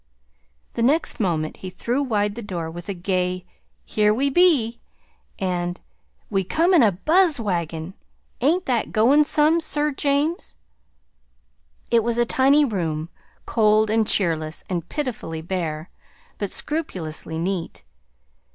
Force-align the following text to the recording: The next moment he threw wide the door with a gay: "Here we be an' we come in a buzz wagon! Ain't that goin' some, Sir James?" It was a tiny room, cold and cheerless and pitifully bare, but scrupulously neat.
The 0.73 0.81
next 0.81 1.19
moment 1.19 1.57
he 1.57 1.69
threw 1.69 2.01
wide 2.01 2.33
the 2.33 2.41
door 2.41 2.71
with 2.71 2.89
a 2.89 2.93
gay: 2.95 3.45
"Here 3.85 4.11
we 4.11 4.31
be 4.31 4.81
an' 5.37 5.75
we 6.27 6.43
come 6.43 6.73
in 6.73 6.81
a 6.81 6.91
buzz 6.91 7.39
wagon! 7.39 7.93
Ain't 8.41 8.65
that 8.65 8.91
goin' 8.91 9.23
some, 9.23 9.59
Sir 9.59 9.91
James?" 9.91 10.55
It 11.91 12.03
was 12.03 12.17
a 12.17 12.25
tiny 12.25 12.65
room, 12.65 13.09
cold 13.45 13.91
and 13.91 14.07
cheerless 14.07 14.63
and 14.67 14.89
pitifully 14.89 15.43
bare, 15.43 15.91
but 16.39 16.49
scrupulously 16.49 17.37
neat. 17.37 17.83